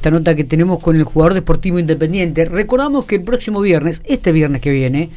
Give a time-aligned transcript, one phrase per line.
[0.00, 2.46] esta nota que tenemos con el jugador deportivo independiente.
[2.46, 5.10] Recordamos que el próximo viernes, este viernes que viene,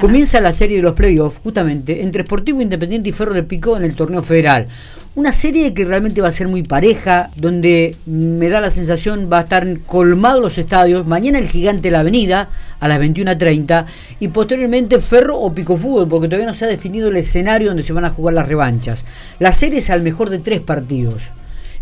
[0.00, 3.84] comienza la serie de los playoffs justamente entre Sportivo Independiente y Ferro del Pico en
[3.84, 4.68] el torneo federal.
[5.14, 9.40] Una serie que realmente va a ser muy pareja, donde me da la sensación va
[9.40, 11.06] a estar colmados los estadios.
[11.06, 12.48] Mañana el Gigante la Avenida
[12.80, 13.84] a las 21.30
[14.18, 17.82] y posteriormente Ferro o Pico Fútbol, porque todavía no se ha definido el escenario donde
[17.82, 19.04] se van a jugar las revanchas.
[19.38, 21.24] La serie es al mejor de tres partidos.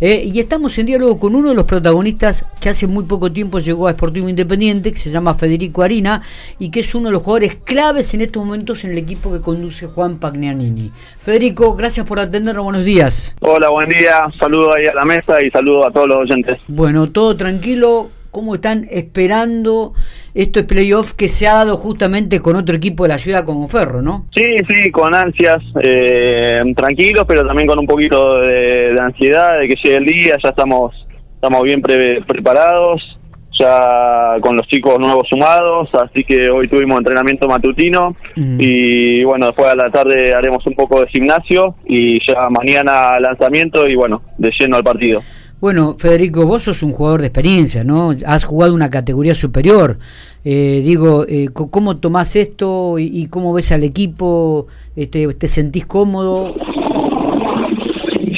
[0.01, 3.59] Eh, y estamos en diálogo con uno de los protagonistas que hace muy poco tiempo
[3.59, 6.23] llegó a Sportivo Independiente, que se llama Federico Harina,
[6.59, 9.43] y que es uno de los jugadores claves en estos momentos en el equipo que
[9.43, 10.90] conduce Juan Pagnanini.
[11.18, 13.36] Federico, gracias por atendernos, buenos días.
[13.40, 16.59] Hola, buen día, saludo ahí a la mesa y saludo a todos los oyentes.
[16.67, 19.93] Bueno, todo tranquilo, ¿cómo están esperando
[20.34, 23.68] esto es playoff que se ha dado justamente con otro equipo de la ciudad como
[23.68, 24.26] Ferro, ¿no?
[24.34, 29.75] Sí, sí, con ansias, eh, tranquilos, pero también con un poquito de, ansiedad de que
[29.82, 30.93] llegue el día, ya estamos,
[31.34, 33.19] estamos bien preparados,
[33.58, 39.69] ya con los chicos nuevos sumados, así que hoy tuvimos entrenamiento matutino y bueno, después
[39.69, 44.50] a la tarde haremos un poco de gimnasio y ya mañana lanzamiento y bueno, de
[44.59, 45.22] lleno al partido.
[45.61, 48.14] Bueno, Federico, vos sos un jugador de experiencia, ¿no?
[48.25, 49.98] Has jugado una categoría superior.
[50.42, 54.69] Eh, digo, eh, ¿cómo tomás esto y, cómo ves al equipo?
[54.97, 56.55] Este, ¿Te sentís cómodo?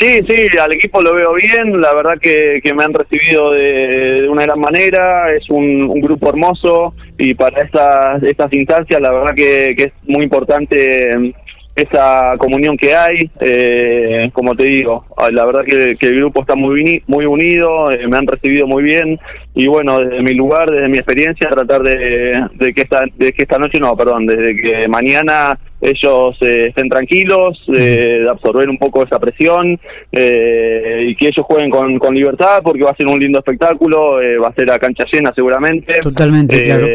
[0.00, 1.80] Sí, sí, al equipo lo veo bien.
[1.80, 5.32] La verdad que, me han recibido de, una gran manera.
[5.32, 10.24] Es un, grupo hermoso y para estas, estas instancias la verdad que, que es muy
[10.24, 11.34] importante
[11.74, 17.02] esa comunión que hay, eh, como te digo, la verdad que, el grupo está muy,
[17.06, 19.18] muy unido, eh, me han recibido muy bien
[19.55, 23.42] y bueno, desde mi lugar, desde mi experiencia, tratar de, de, que, esta, de que
[23.42, 29.03] esta noche, no, perdón, desde que mañana ellos eh, estén tranquilos, de absorber un poco
[29.03, 29.78] esa presión
[30.12, 34.48] y que ellos jueguen con, con, libertad porque va a ser un lindo espectáculo, va
[34.48, 36.00] a ser a cancha llena seguramente.
[36.00, 36.86] Totalmente, claro.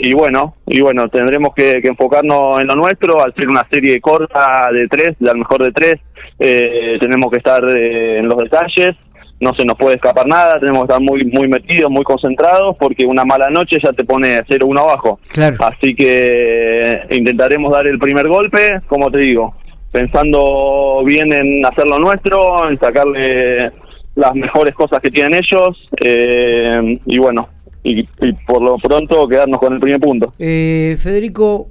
[0.00, 4.00] Y bueno, y bueno, tendremos que, que enfocarnos en lo nuestro, al ser una serie
[4.00, 6.00] corta de tres, al mejor de tres,
[6.38, 8.96] eh, tenemos que estar eh, en los detalles,
[9.40, 13.04] no se nos puede escapar nada, tenemos que estar muy muy metidos, muy concentrados, porque
[13.04, 15.20] una mala noche ya te pone 0-1 abajo.
[15.60, 19.54] Así que intentaremos dar el primer golpe, como te digo,
[19.92, 23.72] pensando bien en hacer lo nuestro, en sacarle
[24.14, 27.48] las mejores cosas que tienen ellos, eh, y bueno,
[27.82, 28.02] y,
[28.46, 30.32] por lo pronto quedarnos con el primer punto.
[30.38, 31.68] Federico,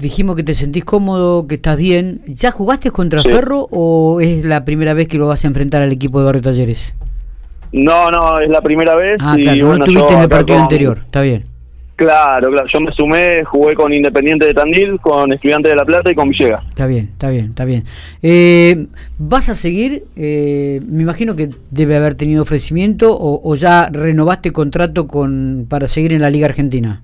[0.00, 2.22] dijimos que te sentís cómodo, que estás bien.
[2.26, 5.92] ¿Ya jugaste contra Ferro o es la primera vez que lo vas a enfrentar al
[5.92, 6.94] equipo de Barrio Talleres?
[7.72, 9.18] No, no, es la primera vez.
[9.20, 11.44] Ah, claro, no estuviste en el partido anterior, está bien.
[12.00, 16.10] Claro, claro, yo me sumé, jugué con Independiente de Tandil, con Estudiante de La Plata
[16.10, 16.64] y con Villegas.
[16.70, 17.84] Está bien, está bien, está bien.
[18.22, 18.86] Eh,
[19.18, 20.04] ¿Vas a seguir?
[20.16, 25.88] Eh, me imagino que debe haber tenido ofrecimiento o, o ya renovaste contrato con para
[25.88, 27.02] seguir en la Liga Argentina.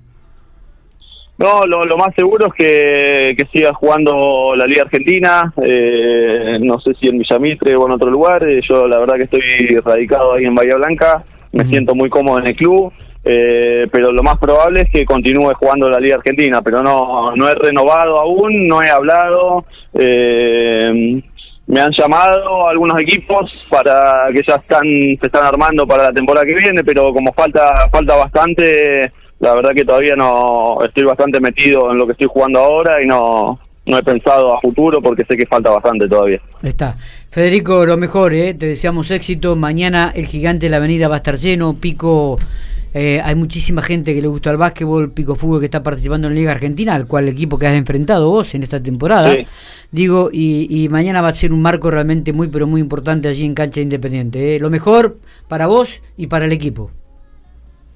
[1.37, 6.95] No, lo, más seguro es que, que, siga jugando la Liga Argentina, eh, no sé
[6.99, 9.41] si en Villamitre o en otro lugar, eh, yo la verdad que estoy
[9.85, 12.91] radicado ahí en Bahía Blanca, me siento muy cómodo en el club,
[13.23, 17.47] eh, pero lo más probable es que continúe jugando la Liga Argentina, pero no, no
[17.47, 24.85] he renovado aún, no he hablado, me han llamado algunos equipos para que ya están
[25.19, 29.71] se están armando para la temporada que viene, pero como falta falta bastante la verdad
[29.75, 33.97] que todavía no estoy bastante metido en lo que estoy jugando ahora y no, no
[33.97, 36.41] he pensado a futuro porque sé que falta bastante todavía.
[36.61, 36.97] Está.
[37.29, 38.53] Federico, lo mejor, ¿eh?
[38.53, 39.55] te deseamos éxito.
[39.55, 41.75] Mañana el gigante de la avenida va a estar lleno.
[41.75, 42.37] Pico,
[42.93, 45.11] eh, hay muchísima gente que le gusta el básquetbol.
[45.11, 48.29] Pico Fútbol que está participando en la Liga Argentina, al cual equipo que has enfrentado
[48.29, 49.35] vos en esta temporada.
[49.91, 53.45] Digo, y, y, mañana va a ser un marco realmente muy, pero muy importante allí
[53.45, 54.55] en Cancha Independiente.
[54.55, 54.59] ¿eh?
[54.59, 55.17] Lo mejor
[55.47, 56.91] para vos y para el equipo.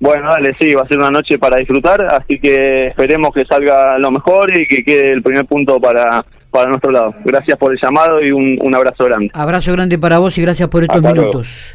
[0.02, 4.00] Bueno, dale, sí, va a ser una noche para disfrutar, así que esperemos que salga
[4.00, 7.14] lo mejor y que quede el primer punto para, para nuestro lado.
[7.24, 9.30] Gracias por el llamado y un, un abrazo grande.
[9.32, 11.70] Abrazo grande para vos y gracias por estos minutos.